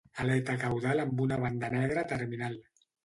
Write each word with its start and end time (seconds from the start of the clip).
Aleta 0.21 0.53
caudal 0.61 1.03
amb 1.03 1.21
una 1.25 1.39
banda 1.43 1.69
negra 1.75 2.05
terminal. 2.15 2.57